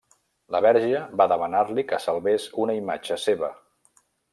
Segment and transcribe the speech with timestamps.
[0.55, 3.57] La Verge va demanar-li que salvés una imatge Seva.